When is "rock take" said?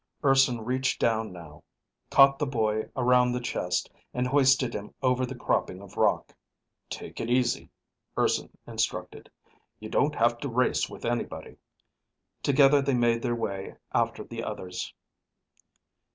5.95-7.21